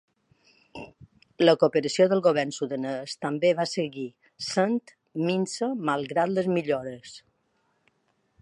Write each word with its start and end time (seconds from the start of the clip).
La 1.43 1.53
cooperació 1.63 2.07
del 2.13 2.23
govern 2.29 2.55
sudanès 2.57 3.13
també 3.27 3.53
va 3.61 3.67
seguir 3.73 4.07
sent 4.49 4.83
minsa 5.29 5.73
malgrat 5.91 6.37
les 6.39 6.51
millores. 6.59 7.17